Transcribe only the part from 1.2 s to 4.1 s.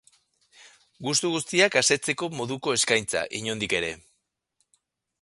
guztiak asetzeko moduko eskaintza, inondik ere.